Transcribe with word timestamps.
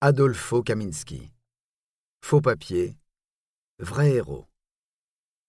Adolfo 0.00 0.62
Kaminski. 0.62 1.32
Faux 2.20 2.40
papier, 2.40 2.96
vrai 3.80 4.12
héros. 4.12 4.46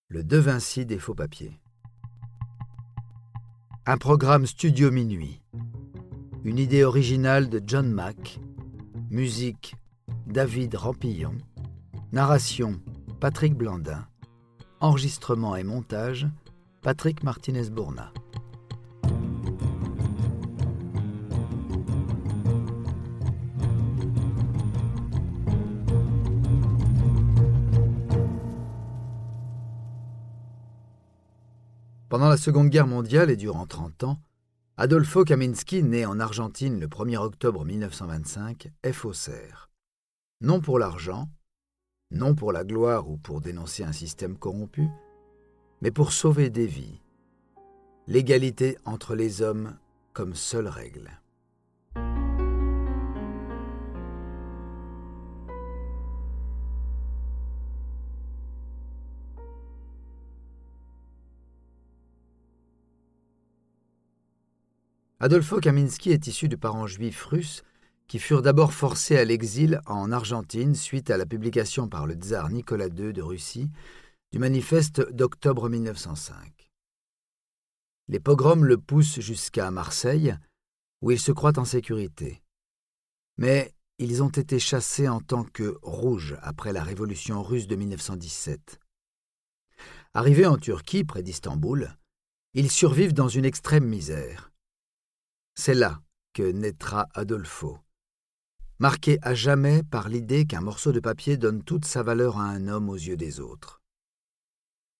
Le 0.08 0.24
De 0.24 0.38
Vinci 0.38 0.88
des 0.88 0.98
faux 0.98 1.14
papiers. 1.14 1.62
Un 3.86 4.00
programme 4.00 4.48
studio 4.48 4.90
minuit. 4.90 5.44
Une 6.44 6.58
idée 6.58 6.84
originale 6.84 7.48
de 7.52 7.62
John 7.64 7.92
Mack. 7.92 8.40
Musique 9.12 9.76
David 10.26 10.74
Rampillon. 10.74 11.38
Narration 12.12 12.82
Patrick 13.20 13.54
Blandin. 13.54 14.08
Enregistrement 14.80 15.58
et 15.58 15.64
montage 15.64 16.26
Patrick 16.82 17.22
Martinez-Bourna. 17.22 18.12
Pendant 32.20 32.32
la 32.32 32.36
Seconde 32.36 32.68
Guerre 32.68 32.86
mondiale 32.86 33.30
et 33.30 33.38
durant 33.38 33.66
30 33.66 34.04
ans, 34.04 34.22
Adolfo 34.76 35.24
Kaminski, 35.24 35.84
né 35.84 36.06
en 36.06 36.20
Argentine 36.20 36.78
le 36.78 36.88
1er 36.88 37.16
octobre 37.16 37.64
1925, 37.64 38.74
est 38.84 38.92
faussaire. 38.92 39.70
Non 40.42 40.60
pour 40.60 40.80
l'argent, 40.80 41.30
non 42.12 42.36
pour 42.36 42.52
la 42.52 42.66
gloire 42.66 43.10
ou 43.10 43.16
pour 43.16 43.40
dénoncer 43.40 43.86
un 43.86 43.94
système 43.94 44.38
corrompu, 44.38 44.90
mais 45.82 45.92
pour 45.92 46.12
sauver 46.12 46.50
des 46.50 46.68
vies. 46.68 47.00
L'égalité 48.06 48.78
entre 48.84 49.16
les 49.16 49.42
hommes 49.42 49.78
comme 50.12 50.36
seule 50.36 50.68
règle. 50.68 51.22
Adolfo 65.22 65.60
Kaminski 65.60 66.12
est 66.12 66.28
issu 66.28 66.48
de 66.48 66.56
parents 66.56 66.88
juifs 66.88 67.26
russes 67.26 67.64
qui 68.08 68.20
furent 68.20 68.42
d'abord 68.42 68.72
forcés 68.72 69.18
à 69.18 69.26
l'exil 69.26 69.82
en 69.86 70.14
Argentine 70.14 70.76
suite 70.76 71.10
à 71.10 71.18
la 71.18 71.26
publication 71.26 71.90
par 71.90 72.08
le 72.08 72.14
tsar 72.14 72.50
Nicolas 72.50 72.88
II 72.88 73.12
de 73.12 73.22
Russie 73.22 73.70
du 74.32 74.40
manifeste 74.40 75.02
d'octobre 75.12 75.68
1905. 75.68 76.72
Les 78.08 78.22
pogroms 78.22 78.64
le 78.64 78.78
poussent 78.78 79.20
jusqu'à 79.20 79.70
Marseille, 79.72 80.38
où 81.02 81.12
il 81.12 81.20
se 81.20 81.34
croit 81.34 81.60
en 81.60 81.66
sécurité. 81.66 82.42
Mais 83.38 83.74
ils 83.98 84.24
ont 84.24 84.30
été 84.30 84.58
chassés 84.58 85.10
en 85.10 85.20
tant 85.20 85.44
que 85.44 85.78
rouges 85.82 86.38
après 86.42 86.72
la 86.72 86.82
révolution 86.82 87.44
russe 87.44 87.68
de 87.68 87.76
1917. 87.76 88.80
Arrivés 90.14 90.46
en 90.46 90.58
Turquie, 90.58 91.04
près 91.04 91.24
d'Istanbul, 91.24 91.94
ils 92.54 92.72
survivent 92.72 93.14
dans 93.14 93.28
une 93.28 93.46
extrême 93.46 93.86
misère. 93.86 94.49
C'est 95.62 95.74
là 95.74 96.02
que 96.34 96.54
naîtra 96.54 97.10
Adolfo, 97.14 97.80
marqué 98.80 99.20
à 99.22 99.34
jamais 99.34 99.84
par 99.84 100.08
l'idée 100.08 100.46
qu'un 100.46 100.62
morceau 100.62 100.94
de 100.94 101.02
papier 101.02 101.36
donne 101.36 101.64
toute 101.64 101.84
sa 101.84 102.02
valeur 102.02 102.38
à 102.38 102.46
un 102.46 102.70
homme 102.70 102.88
aux 102.88 102.96
yeux 102.96 103.18
des 103.18 103.42
autres. 103.42 103.82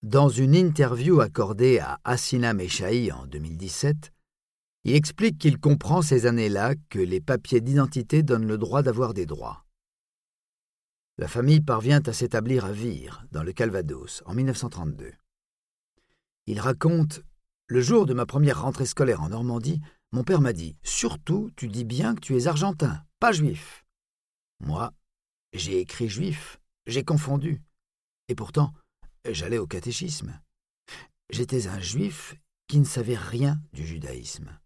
Dans 0.02 0.28
une 0.28 0.54
interview 0.54 1.22
accordée 1.22 1.78
à 1.78 1.98
Assina 2.04 2.52
Meshaï 2.52 3.10
en 3.10 3.26
2017, 3.26 4.12
il 4.84 4.94
explique 4.94 5.38
qu'il 5.38 5.58
comprend 5.58 6.02
ces 6.02 6.26
années-là 6.26 6.74
que 6.90 6.98
les 6.98 7.22
papiers 7.22 7.62
d'identité 7.62 8.22
donnent 8.22 8.46
le 8.46 8.58
droit 8.58 8.82
d'avoir 8.82 9.14
des 9.14 9.24
droits. 9.24 9.64
La 11.16 11.26
famille 11.26 11.62
parvient 11.62 12.02
à 12.04 12.12
s'établir 12.12 12.66
à 12.66 12.72
Vire, 12.72 13.24
dans 13.32 13.42
le 13.42 13.54
Calvados, 13.54 14.22
en 14.26 14.34
1932. 14.34 15.10
Il 16.44 16.60
raconte 16.60 17.22
Le 17.66 17.80
jour 17.80 18.04
de 18.04 18.12
ma 18.12 18.26
première 18.26 18.60
rentrée 18.60 18.84
scolaire 18.84 19.22
en 19.22 19.30
Normandie, 19.30 19.80
mon 20.12 20.24
père 20.24 20.40
m'a 20.40 20.52
dit 20.52 20.76
Surtout, 20.82 21.50
tu 21.56 21.68
dis 21.68 21.84
bien 21.84 22.14
que 22.14 22.20
tu 22.20 22.36
es 22.36 22.46
argentin, 22.46 23.04
pas 23.20 23.32
juif. 23.32 23.84
Moi, 24.60 24.92
j'ai 25.52 25.78
écrit 25.78 26.08
juif, 26.08 26.60
j'ai 26.86 27.04
confondu. 27.04 27.62
Et 28.28 28.34
pourtant, 28.34 28.72
j'allais 29.24 29.58
au 29.58 29.66
catéchisme. 29.66 30.40
J'étais 31.30 31.68
un 31.68 31.80
juif 31.80 32.34
qui 32.66 32.78
ne 32.78 32.84
savait 32.84 33.16
rien 33.16 33.60
du 33.72 33.86
judaïsme. 33.86 34.58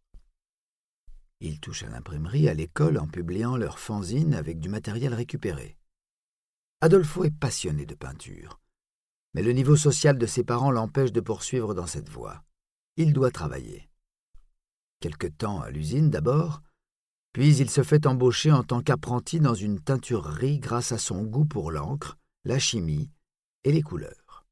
Ils 1.41 1.61
touchent 1.61 1.83
à 1.83 1.91
l'imprimerie 1.91 2.49
à 2.49 2.55
l'école 2.55 2.99
en 2.99 3.07
publiant 3.07 3.57
leurs 3.57 3.79
fanzines 3.79 4.35
avec 4.35 4.61
du 4.61 4.71
matériel 4.71 5.13
récupéré. 5.13 5.77
Adolfo 6.81 7.25
est 7.25 7.39
passionné 7.39 7.85
de 7.85 7.95
peinture, 7.95 8.61
mais 9.35 9.43
le 9.43 9.53
niveau 9.53 9.77
social 9.77 10.17
de 10.17 10.27
ses 10.27 10.45
parents 10.45 10.71
l'empêche 10.71 11.13
de 11.13 11.21
poursuivre 11.21 11.75
dans 11.75 11.87
cette 11.87 12.09
voie. 12.09 12.45
Il 12.97 13.13
doit 13.13 13.31
travailler 13.31 13.91
quelque 15.01 15.27
temps 15.27 15.61
à 15.61 15.71
l'usine 15.71 16.11
d'abord, 16.11 16.63
puis 17.33 17.57
il 17.57 17.69
se 17.69 17.83
fait 17.83 18.07
embaucher 18.07 18.53
en 18.53 18.63
tant 18.63 18.81
qu'apprenti 18.81 19.41
dans 19.41 19.55
une 19.55 19.81
teinturerie 19.81 20.61
grâce 20.61 20.93
à 20.93 20.99
son 20.99 21.23
goût 21.25 21.45
pour 21.45 21.71
l'encre, 21.71 22.17
la 22.45 22.59
chimie 22.59 23.11
et 23.65 23.73
les 23.73 23.83
couleurs. 23.83 24.47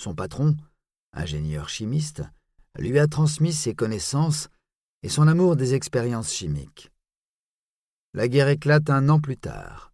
Son 0.00 0.14
patron, 0.14 0.56
ingénieur 1.12 1.68
chimiste, 1.68 2.22
lui 2.78 2.98
a 2.98 3.06
transmis 3.06 3.52
ses 3.52 3.74
connaissances 3.74 4.48
et 5.02 5.08
son 5.08 5.28
amour 5.28 5.56
des 5.56 5.74
expériences 5.74 6.32
chimiques. 6.32 6.90
La 8.14 8.28
guerre 8.28 8.48
éclate 8.48 8.90
un 8.90 9.08
an 9.08 9.20
plus 9.20 9.36
tard. 9.36 9.92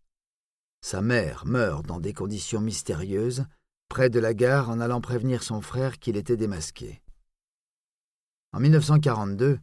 Sa 0.82 1.00
mère 1.00 1.46
meurt 1.46 1.86
dans 1.86 2.00
des 2.00 2.12
conditions 2.12 2.60
mystérieuses, 2.60 3.44
près 3.88 4.10
de 4.10 4.20
la 4.20 4.34
gare 4.34 4.70
en 4.70 4.80
allant 4.80 5.00
prévenir 5.00 5.42
son 5.42 5.60
frère 5.60 5.98
qu'il 5.98 6.16
était 6.16 6.36
démasqué. 6.36 7.02
En 8.52 8.60
1942, 8.60 9.60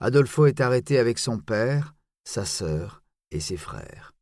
Adolfo 0.00 0.46
est 0.46 0.60
arrêté 0.60 0.98
avec 0.98 1.18
son 1.18 1.38
père, 1.38 1.94
sa 2.24 2.44
sœur 2.44 3.04
et 3.30 3.38
ses 3.38 3.56
frères. 3.56 4.12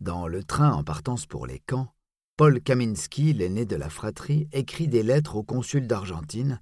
Dans 0.00 0.26
le 0.26 0.42
train 0.42 0.72
en 0.72 0.82
partance 0.82 1.26
pour 1.26 1.46
les 1.46 1.58
camps, 1.60 1.92
Paul 2.36 2.60
Kaminski, 2.62 3.34
l'aîné 3.34 3.66
de 3.66 3.76
la 3.76 3.90
fratrie, 3.90 4.48
écrit 4.52 4.88
des 4.88 5.02
lettres 5.02 5.36
au 5.36 5.42
consul 5.42 5.86
d'Argentine 5.86 6.60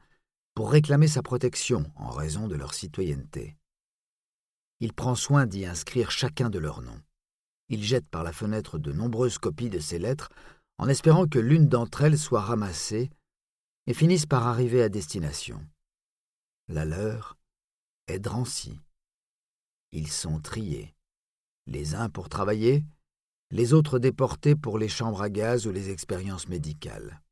pour 0.55 0.73
réclamer 0.73 1.07
sa 1.07 1.23
protection 1.23 1.91
en 1.95 2.11
raison 2.11 2.49
de 2.49 2.57
leur 2.57 2.75
citoyenneté. 2.75 3.57
Il 4.81 4.93
prend 4.93 5.15
soin 5.15 5.47
d'y 5.47 5.65
inscrire 5.65 6.11
chacun 6.11 6.51
de 6.51 6.59
leurs 6.59 6.83
noms. 6.83 7.01
Il 7.69 7.85
jette 7.85 8.09
par 8.09 8.25
la 8.25 8.33
fenêtre 8.33 8.79
de 8.79 8.93
nombreuses 8.93 9.39
copies 9.39 9.71
de 9.71 9.79
ces 9.79 10.01
lettres 10.01 10.31
en 10.79 10.89
espérant 10.89 11.29
que 11.29 11.39
l'une 11.39 11.69
d'entre 11.69 12.03
elles 12.03 12.19
soit 12.19 12.41
ramassée 12.41 13.11
et 13.87 13.95
finisse 13.95 14.27
par 14.27 14.49
arriver 14.49 14.83
à 14.83 14.89
destination. 14.89 15.65
La 16.73 16.85
leur 16.85 17.37
est 18.07 18.21
Drancy. 18.21 18.79
Ils 19.91 20.07
sont 20.07 20.39
triés, 20.39 20.95
les 21.67 21.97
uns 21.97 22.09
pour 22.09 22.29
travailler, 22.29 22.85
les 23.51 23.73
autres 23.73 23.99
déportés 23.99 24.55
pour 24.55 24.79
les 24.79 24.89
chambres 24.89 25.21
à 25.21 25.31
gaz 25.31 25.67
ou 25.67 25.73
les 25.73 25.91
expériences 25.91 26.47
médicales. 26.47 27.23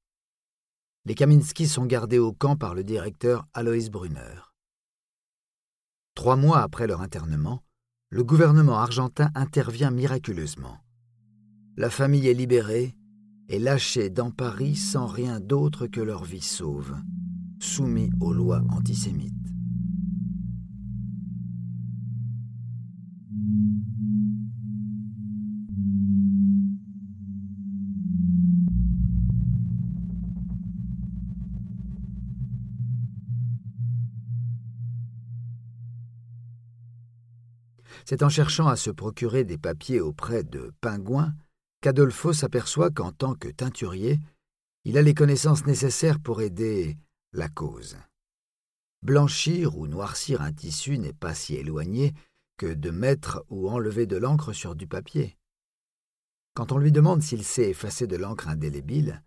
Les 1.05 1.15
Kaminski 1.15 1.69
sont 1.69 1.87
gardés 1.87 2.19
au 2.19 2.33
camp 2.33 2.57
par 2.57 2.75
le 2.75 2.83
directeur 2.83 3.47
Alois 3.55 3.89
Brunner. 3.93 4.41
Trois 6.17 6.35
mois 6.35 6.59
après 6.61 6.89
leur 6.89 7.01
internement, 7.01 7.63
le 8.11 8.25
gouvernement 8.25 8.81
argentin 8.81 9.31
intervient 9.37 9.93
miraculeusement. 9.93 10.81
La 11.77 11.91
famille 11.91 12.27
est 12.27 12.35
libérée 12.35 12.97
et 13.49 13.61
lâchée 13.61 14.11
dans 14.11 14.33
Paris 14.33 14.75
sans 14.75 15.07
rien 15.07 15.39
d'autre 15.39 15.87
que 15.87 16.01
leur 16.01 16.25
vie 16.25 16.43
sauve 16.43 16.97
soumis 17.59 18.11
aux 18.21 18.33
lois 18.33 18.63
antisémites. 18.71 19.35
C'est 38.05 38.23
en 38.23 38.31
cherchant 38.31 38.69
à 38.69 38.77
se 38.77 38.91
procurer 38.91 39.45
des 39.45 39.59
papiers 39.59 40.01
auprès 40.01 40.43
de 40.43 40.73
Pingouin 40.81 41.35
qu'Adolfo 41.83 42.33
s'aperçoit 42.33 42.91
qu'en 42.91 43.13
tant 43.13 43.35
que 43.35 43.49
teinturier, 43.49 44.19
il 44.85 44.97
a 44.97 45.03
les 45.03 45.13
connaissances 45.13 45.67
nécessaires 45.67 46.19
pour 46.19 46.41
aider 46.41 46.97
la 47.33 47.49
cause. 47.49 47.97
Blanchir 49.03 49.77
ou 49.77 49.87
noircir 49.87 50.41
un 50.41 50.53
tissu 50.53 50.99
n'est 50.99 51.13
pas 51.13 51.35
si 51.35 51.55
éloigné 51.55 52.15
que 52.57 52.67
de 52.67 52.91
mettre 52.91 53.45
ou 53.49 53.69
enlever 53.69 54.07
de 54.07 54.17
l'encre 54.17 54.53
sur 54.53 54.75
du 54.75 54.87
papier. 54.87 55.37
Quand 56.55 56.73
on 56.73 56.79
lui 56.79 56.91
demande 56.91 57.23
s'il 57.23 57.45
sait 57.45 57.71
effacer 57.71 58.07
de 58.07 58.17
l'encre 58.17 58.49
indélébile, 58.49 59.23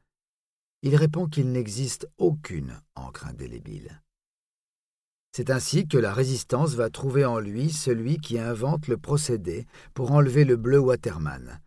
il 0.82 0.96
répond 0.96 1.28
qu'il 1.28 1.52
n'existe 1.52 2.10
aucune 2.18 2.82
encre 2.96 3.28
indélébile. 3.28 4.02
C'est 5.32 5.50
ainsi 5.50 5.88
que 5.88 5.98
la 5.98 6.14
résistance 6.14 6.74
va 6.74 6.90
trouver 6.90 7.24
en 7.24 7.40
lui 7.40 7.70
celui 7.70 8.18
qui 8.18 8.38
invente 8.38 8.88
le 8.88 8.98
procédé 8.98 9.66
pour 9.94 10.12
enlever 10.12 10.44
le 10.44 10.58
bleu 10.58 10.80
Waterman, 10.80 11.62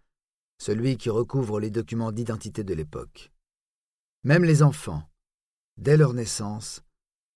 celui 0.58 0.98
qui 0.98 1.08
recouvre 1.08 1.60
les 1.60 1.70
documents 1.70 2.12
d'identité 2.12 2.64
de 2.64 2.74
l'époque. 2.74 3.32
Même 4.24 4.44
les 4.44 4.62
enfants, 4.62 5.08
dès 5.76 5.96
leur 5.96 6.14
naissance, 6.14 6.82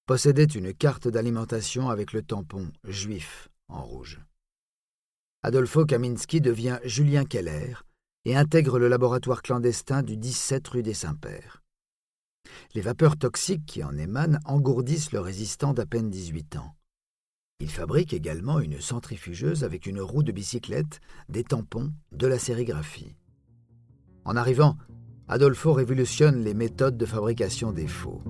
possédaient 0.06 0.44
une 0.44 0.73
carte 0.73 1.08
d'alimentation 1.08 1.90
avec 1.90 2.12
le 2.12 2.23
tampon 2.23 2.70
juif 2.85 3.49
en 3.69 3.82
rouge. 3.82 4.20
Adolfo 5.43 5.85
Kaminski 5.85 6.40
devient 6.40 6.79
Julien 6.85 7.25
Keller 7.25 7.75
et 8.25 8.37
intègre 8.37 8.79
le 8.79 8.88
laboratoire 8.88 9.43
clandestin 9.43 10.02
du 10.02 10.17
17 10.17 10.67
rue 10.69 10.82
des 10.82 10.94
Saints-Pères. 10.94 11.62
Les 12.75 12.81
vapeurs 12.81 13.17
toxiques 13.17 13.67
qui 13.67 13.85
en 13.85 13.96
émanent 13.96 14.38
engourdissent 14.44 15.12
le 15.12 15.20
résistant 15.20 15.75
d'à 15.75 15.87
peine 15.87 16.11
18 16.11 16.56
ans. 16.56 16.75
Il 17.61 17.70
fabrique 17.70 18.12
également 18.12 18.61
une 18.61 18.81
centrifugeuse 18.81 19.64
avec 19.64 19.87
une 19.87 20.00
roue 20.00 20.23
de 20.23 20.32
bicyclette, 20.32 21.00
des 21.29 21.44
tampons, 21.44 21.93
de 22.12 22.26
la 22.26 22.38
sérigraphie. 22.38 23.17
En 24.25 24.37
arrivant, 24.37 24.76
Adolfo 25.30 25.75
révolutionne 25.75 26.42
les 26.42 26.54
méthodes 26.54 26.96
de 26.96 27.04
fabrication 27.04 27.70
des 27.70 27.86
faux. 27.86 28.22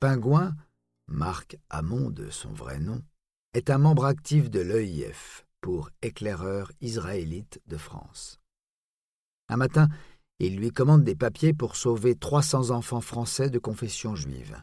Pingouin, 0.00 0.54
Marc 1.08 1.58
Hamon 1.68 2.08
de 2.08 2.30
son 2.30 2.52
vrai 2.52 2.78
nom, 2.78 3.02
est 3.52 3.68
un 3.68 3.76
membre 3.76 4.06
actif 4.06 4.48
de 4.48 4.60
l'EIF 4.60 5.44
pour 5.60 5.90
éclaireur 6.00 6.72
israélite 6.80 7.60
de 7.66 7.76
France. 7.76 8.40
Un 9.48 9.56
matin, 9.56 9.88
il 10.38 10.56
lui 10.56 10.70
commande 10.70 11.04
des 11.04 11.16
papiers 11.16 11.52
pour 11.52 11.76
sauver 11.76 12.14
300 12.14 12.70
enfants 12.70 13.00
français 13.00 13.50
de 13.50 13.58
confession 13.58 14.14
juive. 14.14 14.62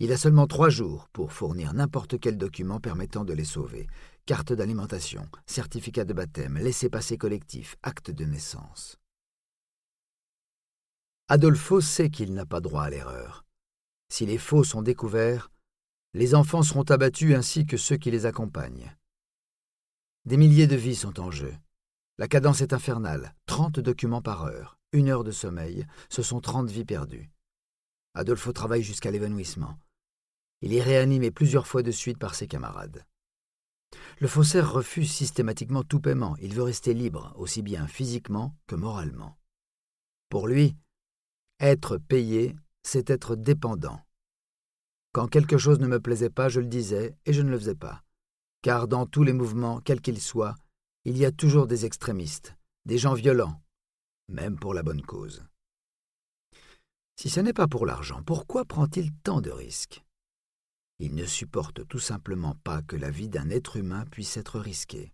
Il 0.00 0.10
a 0.10 0.16
seulement 0.16 0.48
trois 0.48 0.68
jours 0.68 1.08
pour 1.12 1.32
fournir 1.32 1.74
n'importe 1.74 2.18
quel 2.18 2.36
document 2.36 2.80
permettant 2.80 3.24
de 3.24 3.32
les 3.32 3.44
sauver. 3.44 3.86
Carte 4.26 4.52
d'alimentation, 4.52 5.28
certificat 5.46 6.04
de 6.04 6.12
baptême, 6.12 6.58
laissez-passer 6.58 7.16
collectif, 7.16 7.76
acte 7.82 8.10
de 8.10 8.24
naissance. 8.24 8.98
Adolfo 11.28 11.80
sait 11.80 12.10
qu'il 12.10 12.34
n'a 12.34 12.44
pas 12.44 12.60
droit 12.60 12.82
à 12.82 12.90
l'erreur. 12.90 13.44
Si 14.08 14.26
les 14.26 14.38
faux 14.38 14.64
sont 14.64 14.82
découverts, 14.82 15.50
les 16.14 16.34
enfants 16.34 16.62
seront 16.62 16.82
abattus 16.82 17.34
ainsi 17.34 17.64
que 17.64 17.76
ceux 17.76 17.96
qui 17.96 18.10
les 18.10 18.26
accompagnent. 18.26 18.94
Des 20.24 20.36
milliers 20.36 20.66
de 20.66 20.76
vies 20.76 20.96
sont 20.96 21.20
en 21.20 21.30
jeu. 21.30 21.54
La 22.22 22.28
cadence 22.28 22.60
est 22.60 22.72
infernale, 22.72 23.34
trente 23.46 23.80
documents 23.80 24.22
par 24.22 24.44
heure, 24.44 24.78
une 24.92 25.08
heure 25.08 25.24
de 25.24 25.32
sommeil, 25.32 25.88
ce 26.08 26.22
sont 26.22 26.40
trente 26.40 26.70
vies 26.70 26.84
perdues. 26.84 27.28
Adolfo 28.14 28.52
travaille 28.52 28.84
jusqu'à 28.84 29.10
l'évanouissement. 29.10 29.76
Il 30.60 30.72
est 30.72 30.82
réanimé 30.82 31.32
plusieurs 31.32 31.66
fois 31.66 31.82
de 31.82 31.90
suite 31.90 32.18
par 32.18 32.36
ses 32.36 32.46
camarades. 32.46 33.04
Le 34.20 34.28
faussaire 34.28 34.72
refuse 34.72 35.10
systématiquement 35.10 35.82
tout 35.82 35.98
paiement, 35.98 36.36
il 36.40 36.54
veut 36.54 36.62
rester 36.62 36.94
libre, 36.94 37.34
aussi 37.34 37.60
bien 37.60 37.88
physiquement 37.88 38.54
que 38.68 38.76
moralement. 38.76 39.36
Pour 40.28 40.46
lui, 40.46 40.76
être 41.58 41.96
payé 41.96 42.54
c'est 42.84 43.10
être 43.10 43.34
dépendant. 43.34 44.00
Quand 45.10 45.26
quelque 45.26 45.58
chose 45.58 45.80
ne 45.80 45.88
me 45.88 45.98
plaisait 45.98 46.30
pas, 46.30 46.48
je 46.48 46.60
le 46.60 46.68
disais 46.68 47.16
et 47.26 47.32
je 47.32 47.42
ne 47.42 47.50
le 47.50 47.58
faisais 47.58 47.74
pas. 47.74 48.04
Car 48.62 48.86
dans 48.86 49.06
tous 49.06 49.24
les 49.24 49.32
mouvements, 49.32 49.80
quels 49.80 50.00
qu'ils 50.00 50.20
soient, 50.20 50.54
il 51.04 51.18
y 51.18 51.24
a 51.24 51.32
toujours 51.32 51.66
des 51.66 51.84
extrémistes, 51.84 52.56
des 52.84 52.98
gens 52.98 53.14
violents, 53.14 53.60
même 54.28 54.58
pour 54.58 54.74
la 54.74 54.82
bonne 54.82 55.02
cause. 55.02 55.44
Si 57.16 57.28
ce 57.28 57.40
n'est 57.40 57.52
pas 57.52 57.68
pour 57.68 57.86
l'argent, 57.86 58.22
pourquoi 58.24 58.64
prend-il 58.64 59.12
tant 59.22 59.40
de 59.40 59.50
risques? 59.50 60.02
Il 60.98 61.14
ne 61.14 61.24
supporte 61.24 61.86
tout 61.88 61.98
simplement 61.98 62.56
pas 62.62 62.82
que 62.82 62.96
la 62.96 63.10
vie 63.10 63.28
d'un 63.28 63.50
être 63.50 63.76
humain 63.76 64.04
puisse 64.10 64.36
être 64.36 64.60
risquée. 64.60 65.12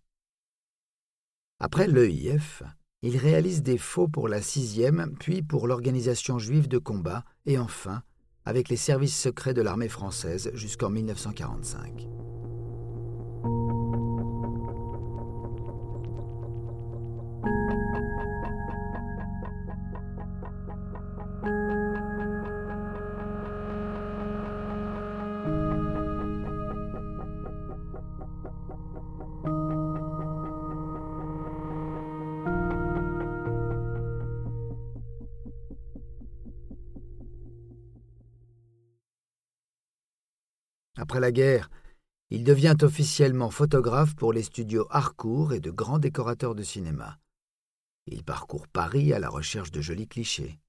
Après 1.58 1.88
l'EIF, 1.88 2.62
il 3.02 3.16
réalise 3.16 3.62
des 3.62 3.78
faux 3.78 4.08
pour 4.08 4.28
la 4.28 4.42
sixième, 4.42 5.16
puis 5.18 5.42
pour 5.42 5.66
l'organisation 5.66 6.38
juive 6.38 6.68
de 6.68 6.78
combat, 6.78 7.24
et 7.46 7.58
enfin 7.58 8.02
avec 8.44 8.70
les 8.70 8.76
services 8.76 9.20
secrets 9.20 9.52
de 9.52 9.60
l'armée 9.60 9.90
française 9.90 10.50
jusqu'en 10.54 10.88
1945. 10.88 12.37
La 41.20 41.32
guerre, 41.32 41.70
il 42.30 42.44
devient 42.44 42.76
officiellement 42.82 43.50
photographe 43.50 44.14
pour 44.14 44.32
les 44.32 44.42
studios 44.42 44.86
Harcourt 44.90 45.52
et 45.52 45.60
de 45.60 45.70
grands 45.70 45.98
décorateurs 45.98 46.54
de 46.54 46.62
cinéma. 46.62 47.18
Il 48.06 48.22
parcourt 48.22 48.68
Paris 48.68 49.12
à 49.12 49.18
la 49.18 49.28
recherche 49.28 49.70
de 49.70 49.80
jolis 49.80 50.08
clichés. 50.08 50.60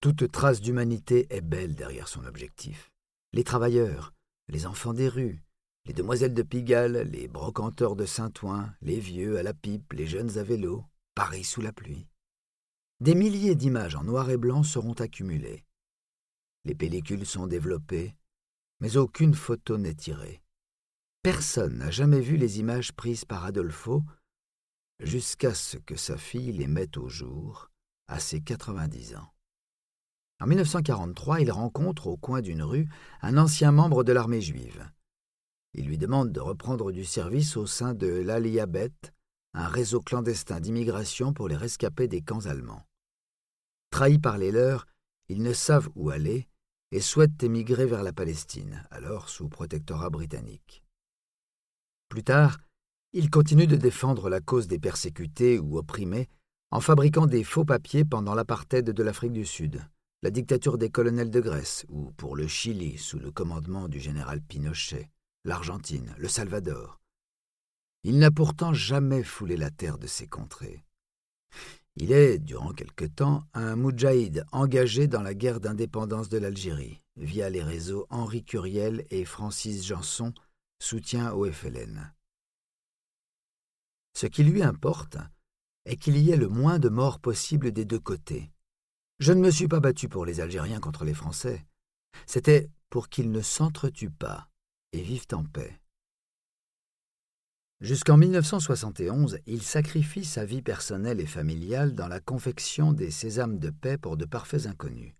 Toute 0.00 0.30
trace 0.30 0.60
d'humanité 0.60 1.26
est 1.30 1.40
belle 1.40 1.74
derrière 1.74 2.08
son 2.08 2.24
objectif. 2.24 2.90
Les 3.32 3.44
travailleurs, 3.44 4.12
les 4.48 4.66
enfants 4.66 4.94
des 4.94 5.08
rues, 5.08 5.42
les 5.86 5.92
demoiselles 5.92 6.34
de 6.34 6.42
Pigalle, 6.42 7.08
les 7.10 7.28
brocanteurs 7.28 7.96
de 7.96 8.06
Saint-Ouen, 8.06 8.70
les 8.82 9.00
vieux 9.00 9.38
à 9.38 9.42
la 9.42 9.54
pipe, 9.54 9.92
les 9.92 10.06
jeunes 10.06 10.38
à 10.38 10.42
vélo, 10.42 10.84
Paris 11.14 11.44
sous 11.44 11.60
la 11.60 11.72
pluie. 11.72 12.06
Des 13.00 13.14
milliers 13.14 13.54
d'images 13.54 13.94
en 13.94 14.04
noir 14.04 14.30
et 14.30 14.36
blanc 14.36 14.62
seront 14.62 14.94
accumulées. 14.94 15.64
Les 16.64 16.74
pellicules 16.74 17.26
sont 17.26 17.46
développées, 17.46 18.14
mais 18.80 18.96
aucune 18.96 19.34
photo 19.34 19.78
n'est 19.78 19.94
tirée. 19.94 20.42
Personne 21.22 21.78
n'a 21.78 21.90
jamais 21.90 22.20
vu 22.20 22.36
les 22.36 22.60
images 22.60 22.92
prises 22.92 23.24
par 23.24 23.44
Adolfo 23.44 24.02
jusqu'à 25.00 25.54
ce 25.54 25.76
que 25.76 25.96
sa 25.96 26.16
fille 26.16 26.52
les 26.52 26.66
mette 26.66 26.96
au 26.96 27.08
jour 27.08 27.70
à 28.06 28.20
ses 28.20 28.40
90 28.40 29.16
ans. 29.16 29.32
En 30.40 30.46
1943, 30.46 31.40
il 31.40 31.50
rencontre 31.50 32.06
au 32.06 32.16
coin 32.16 32.40
d'une 32.40 32.62
rue 32.62 32.88
un 33.22 33.36
ancien 33.36 33.72
membre 33.72 34.04
de 34.04 34.12
l'armée 34.12 34.40
juive. 34.40 34.88
Il 35.74 35.86
lui 35.86 35.98
demande 35.98 36.32
de 36.32 36.40
reprendre 36.40 36.92
du 36.92 37.04
service 37.04 37.56
au 37.56 37.66
sein 37.66 37.94
de 37.94 38.06
l'Aliyabet, 38.06 38.92
un 39.54 39.66
réseau 39.66 40.00
clandestin 40.00 40.60
d'immigration 40.60 41.32
pour 41.32 41.48
les 41.48 41.56
rescapés 41.56 42.08
des 42.08 42.22
camps 42.22 42.46
allemands. 42.46 42.86
Trahis 43.90 44.18
par 44.18 44.38
les 44.38 44.52
leurs, 44.52 44.86
ils 45.28 45.42
ne 45.42 45.52
savent 45.52 45.90
où 45.96 46.10
aller 46.10 46.48
et 46.92 47.00
souhaite 47.00 47.42
émigrer 47.42 47.86
vers 47.86 48.02
la 48.02 48.12
Palestine, 48.12 48.86
alors 48.90 49.28
sous 49.28 49.48
protectorat 49.48 50.10
britannique. 50.10 50.84
Plus 52.08 52.24
tard, 52.24 52.58
il 53.12 53.30
continue 53.30 53.66
de 53.66 53.76
défendre 53.76 54.28
la 54.28 54.40
cause 54.40 54.68
des 54.68 54.78
persécutés 54.78 55.58
ou 55.58 55.78
opprimés 55.78 56.28
en 56.70 56.80
fabriquant 56.80 57.26
des 57.26 57.44
faux 57.44 57.64
papiers 57.64 58.04
pendant 58.04 58.34
l'apartheid 58.34 58.90
de 58.90 59.02
l'Afrique 59.02 59.32
du 59.32 59.46
Sud, 59.46 59.82
la 60.22 60.30
dictature 60.30 60.78
des 60.78 60.90
colonels 60.90 61.30
de 61.30 61.40
Grèce 61.40 61.86
ou 61.88 62.10
pour 62.12 62.36
le 62.36 62.46
Chili 62.46 62.98
sous 62.98 63.18
le 63.18 63.30
commandement 63.30 63.88
du 63.88 64.00
général 64.00 64.42
Pinochet, 64.42 65.10
l'Argentine, 65.44 66.14
le 66.18 66.28
Salvador. 66.28 66.98
Il 68.04 68.18
n'a 68.18 68.30
pourtant 68.30 68.74
jamais 68.74 69.22
foulé 69.22 69.56
la 69.56 69.70
terre 69.70 69.98
de 69.98 70.06
ces 70.06 70.26
contrées. 70.26 70.84
Il 72.00 72.12
est, 72.12 72.38
durant 72.38 72.72
quelque 72.72 73.04
temps, 73.04 73.42
un 73.54 73.74
moudjahid 73.74 74.44
engagé 74.52 75.08
dans 75.08 75.20
la 75.20 75.34
guerre 75.34 75.58
d'indépendance 75.58 76.28
de 76.28 76.38
l'Algérie, 76.38 77.02
via 77.16 77.50
les 77.50 77.62
réseaux 77.62 78.06
Henri 78.08 78.44
Curiel 78.44 79.04
et 79.10 79.24
Francis 79.24 79.84
Janson, 79.84 80.32
soutien 80.78 81.32
au 81.32 81.50
FLN. 81.50 82.14
Ce 84.14 84.26
qui 84.26 84.44
lui 84.44 84.62
importe 84.62 85.18
est 85.86 85.96
qu'il 85.96 86.16
y 86.16 86.30
ait 86.30 86.36
le 86.36 86.48
moins 86.48 86.78
de 86.78 86.88
morts 86.88 87.18
possible 87.18 87.72
des 87.72 87.84
deux 87.84 87.98
côtés. 87.98 88.52
Je 89.18 89.32
ne 89.32 89.40
me 89.40 89.50
suis 89.50 89.66
pas 89.66 89.80
battu 89.80 90.08
pour 90.08 90.24
les 90.24 90.38
Algériens 90.38 90.78
contre 90.78 91.04
les 91.04 91.14
Français. 91.14 91.66
C'était 92.26 92.70
pour 92.90 93.08
qu'ils 93.08 93.32
ne 93.32 93.40
s'entretuent 93.40 94.10
pas 94.10 94.48
et 94.92 95.02
vivent 95.02 95.26
en 95.32 95.42
paix. 95.42 95.80
Jusqu'en 97.80 98.16
1971, 98.16 99.38
il 99.46 99.62
sacrifie 99.62 100.24
sa 100.24 100.44
vie 100.44 100.62
personnelle 100.62 101.20
et 101.20 101.26
familiale 101.26 101.94
dans 101.94 102.08
la 102.08 102.18
confection 102.18 102.92
des 102.92 103.12
sésames 103.12 103.60
de 103.60 103.70
paix 103.70 103.96
pour 103.96 104.16
de 104.16 104.24
parfaits 104.24 104.66
inconnus. 104.66 105.14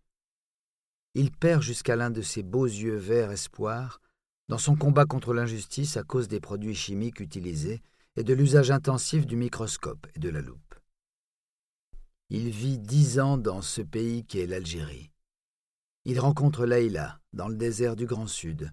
il 1.14 1.30
perd 1.30 1.62
jusqu'à 1.62 1.94
l'un 1.94 2.10
de 2.10 2.20
ses 2.20 2.42
beaux 2.42 2.66
yeux 2.66 2.96
verts 2.96 3.30
espoirs 3.30 4.00
dans 4.48 4.58
son 4.58 4.74
combat 4.74 5.04
contre 5.04 5.34
l'injustice 5.34 5.96
à 5.96 6.02
cause 6.02 6.26
des 6.26 6.40
produits 6.40 6.74
chimiques 6.74 7.20
utilisés 7.20 7.80
et 8.16 8.24
de 8.24 8.34
l'usage 8.34 8.72
intensif 8.72 9.24
du 9.24 9.36
microscope 9.36 10.06
et 10.16 10.18
de 10.18 10.28
la 10.28 10.40
loupe. 10.40 10.74
Il 12.30 12.50
vit 12.50 12.78
dix 12.78 13.20
ans 13.20 13.38
dans 13.38 13.62
ce 13.62 13.82
pays 13.82 14.24
qu'est 14.24 14.46
l'Algérie. 14.46 15.12
Il 16.04 16.18
rencontre 16.18 16.66
Leïla 16.66 17.20
dans 17.32 17.48
le 17.48 17.56
désert 17.56 17.94
du 17.94 18.06
Grand 18.06 18.26
Sud, 18.26 18.72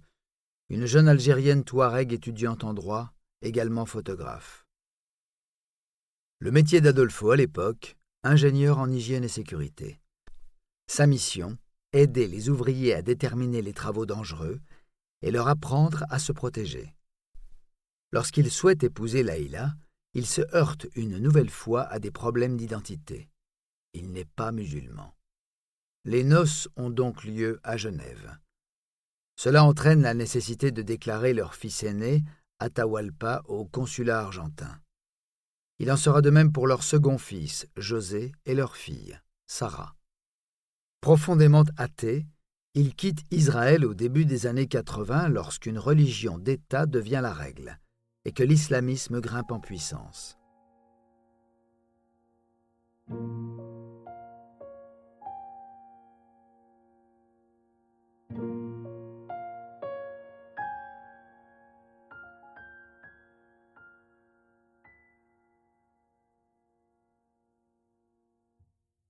une 0.70 0.88
jeune 0.88 1.08
Algérienne 1.08 1.64
touareg 1.64 2.12
étudiante 2.14 2.64
en 2.64 2.74
droit, 2.74 3.15
également 3.42 3.86
photographe. 3.86 4.66
Le 6.40 6.52
métier 6.52 6.82
d'Adolfo 6.82 7.32
à 7.32 7.38
l'époque, 7.38 7.96
ingénieur 8.24 8.80
en 8.80 8.90
hygiène 8.90 9.24
et 9.24 9.30
sécurité. 9.30 10.00
Sa 10.88 11.08
mission, 11.08 11.58
aider 11.94 12.28
les 12.28 12.50
ouvriers 12.50 12.94
à 12.94 13.02
déterminer 13.02 13.62
les 13.62 13.74
travaux 13.74 14.06
dangereux 14.06 14.60
et 15.22 15.32
leur 15.32 15.48
apprendre 15.48 16.04
à 16.10 16.20
se 16.20 16.32
protéger. 16.32 16.94
Lorsqu'il 18.12 18.52
souhaite 18.52 18.84
épouser 18.84 19.24
Laïla, 19.24 19.74
il 20.14 20.26
se 20.26 20.42
heurte 20.56 20.88
une 20.96 21.18
nouvelle 21.18 21.50
fois 21.50 21.84
à 21.84 22.00
des 22.00 22.12
problèmes 22.12 22.58
d'identité. 22.58 23.30
Il 23.94 24.12
n'est 24.12 24.26
pas 24.26 24.52
musulman. 24.52 25.14
Les 26.06 26.24
noces 26.24 26.70
ont 26.76 26.90
donc 26.90 27.24
lieu 27.24 27.60
à 27.64 27.78
Genève. 27.78 28.38
Cela 29.36 29.64
entraîne 29.64 30.02
la 30.02 30.14
nécessité 30.14 30.72
de 30.72 30.82
déclarer 30.82 31.34
leur 31.34 31.56
fils 31.56 31.84
aîné, 31.84 32.24
Atahualpa, 32.60 33.44
au 33.46 33.66
consulat 33.66 34.20
argentin. 34.20 34.80
Il 35.80 35.92
en 35.92 35.98
sera 35.98 36.22
de 36.22 36.30
même 36.30 36.52
pour 36.52 36.68
leur 36.68 36.84
second 36.84 37.18
fils, 37.18 37.68
José, 37.76 38.32
et 38.46 38.56
leur 38.56 38.76
fille, 38.76 39.20
Sarah. 39.46 39.96
Profondément 41.02 41.66
athée, 41.78 42.26
il 42.74 42.96
quitte 42.96 43.24
Israël 43.32 43.86
au 43.86 43.94
début 43.94 44.26
des 44.26 44.48
années 44.48 44.68
80 44.68 45.30
lorsqu'une 45.30 45.80
religion 45.80 46.38
d'État 46.38 46.86
devient 46.86 47.22
la 47.22 47.34
règle 47.34 47.80
et 48.26 48.32
que 48.32 48.44
l'islamisme 48.44 49.22
grimpe 49.22 49.52
en 49.52 49.60
puissance. 49.60 50.38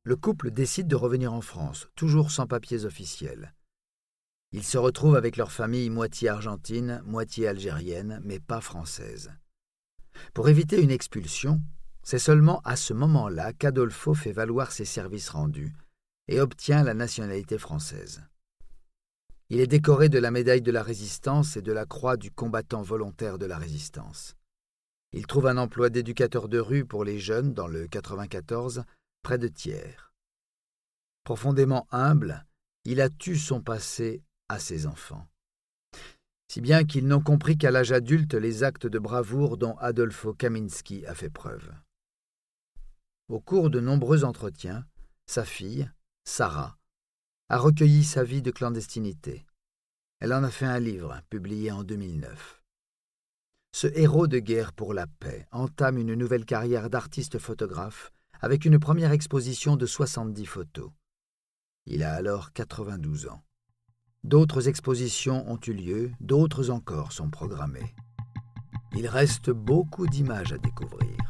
Le 0.05 0.15
couple 0.15 0.51
décide 0.51 0.87
de 0.87 0.95
revenir 0.95 1.33
en 1.33 1.41
France, 1.41 1.87
toujours 1.95 2.29
sans 2.29 2.45
papiers 2.45 2.85
officiels. 2.85 3.55
Ils 4.51 4.63
se 4.63 4.77
retrouvent 4.77 5.15
avec 5.15 5.35
leur 5.35 5.51
famille 5.51 5.89
moitié 5.89 6.29
argentine, 6.29 7.01
moitié 7.05 7.47
algérienne, 7.47 8.21
mais 8.23 8.39
pas 8.39 8.61
française. 8.61 9.31
Pour 10.35 10.47
éviter 10.47 10.79
une 10.79 10.91
expulsion, 10.91 11.59
c'est 12.03 12.19
seulement 12.19 12.61
à 12.65 12.75
ce 12.75 12.93
moment-là 12.93 13.51
qu'Adolfo 13.51 14.13
fait 14.13 14.31
valoir 14.31 14.71
ses 14.71 14.85
services 14.85 15.29
rendus 15.29 15.73
et 16.27 16.39
obtient 16.39 16.83
la 16.83 16.93
nationalité 16.93 17.57
française. 17.57 18.21
Il 19.49 19.59
est 19.59 19.67
décoré 19.67 20.07
de 20.07 20.19
la 20.19 20.29
médaille 20.29 20.61
de 20.61 20.71
la 20.71 20.83
Résistance 20.83 21.57
et 21.57 21.63
de 21.63 21.71
la 21.71 21.87
croix 21.87 22.15
du 22.15 22.29
combattant 22.29 22.83
volontaire 22.83 23.39
de 23.39 23.47
la 23.47 23.57
Résistance. 23.57 24.35
Il 25.13 25.25
trouve 25.25 25.47
un 25.47 25.57
emploi 25.57 25.89
d'éducateur 25.89 26.47
de 26.47 26.59
rue 26.59 26.85
pour 26.85 27.03
les 27.03 27.17
jeunes 27.17 27.53
dans 27.53 27.67
le 27.67 27.87
94 27.87 28.83
près 29.25 29.39
de 29.39 29.47
Thiers. 29.47 29.97
Profondément 31.23 31.87
humble, 31.89 32.45
il 32.83 33.01
a 33.01 33.09
tué 33.09 33.39
son 33.39 33.59
passé 33.59 34.21
à 34.49 34.59
ses 34.59 34.85
enfants. 34.85 35.27
Si 36.47 36.61
bien 36.61 36.83
qu'ils 36.83 37.07
n'ont 37.07 37.23
compris 37.23 37.57
qu'à 37.57 37.71
l'âge 37.71 37.91
adulte 37.91 38.35
les 38.35 38.63
actes 38.63 38.85
de 38.85 38.99
bravoure 38.99 39.57
dont 39.57 39.77
Adolfo 39.77 40.35
Kaminski 40.35 41.07
a 41.07 41.15
fait 41.15 41.31
preuve. 41.31 41.73
Au 43.27 43.39
cours 43.39 43.71
de 43.71 43.79
nombreux 43.79 44.25
entretiens, 44.25 44.85
sa 45.25 45.43
fille, 45.43 45.89
Sarah, 46.23 46.77
a 47.49 47.57
recueilli 47.57 48.03
sa 48.03 48.23
vie 48.23 48.43
de 48.43 48.51
clandestinité. 48.51 49.47
Elle 50.19 50.33
en 50.33 50.43
a 50.43 50.51
fait 50.51 50.67
un 50.67 50.79
livre, 50.79 51.19
publié 51.31 51.71
en 51.71 51.83
2009. 51.83 52.61
Ce 53.71 53.87
héros 53.87 54.27
de 54.27 54.37
guerre 54.37 54.71
pour 54.71 54.93
la 54.93 55.07
paix 55.07 55.47
entame 55.51 55.97
une 55.97 56.13
nouvelle 56.13 56.45
carrière 56.45 56.91
d'artiste 56.91 57.39
photographe 57.39 58.11
avec 58.45 58.63
une 58.63 58.77
première 58.77 59.11
exposition 59.11 59.75
de 59.75 59.87
70 59.87 60.45
photos. 60.45 60.91
Il 61.87 62.03
a 62.03 62.13
alors 62.13 62.53
92 62.53 63.25
ans. 63.25 63.41
D'autres 64.23 64.67
expositions 64.67 65.49
ont 65.49 65.57
eu 65.65 65.73
lieu, 65.73 66.11
d'autres 66.19 66.69
encore 66.69 67.11
sont 67.11 67.31
programmées. 67.31 67.95
Il 68.95 69.07
reste 69.07 69.49
beaucoup 69.49 70.05
d'images 70.05 70.53
à 70.53 70.59
découvrir. 70.59 71.24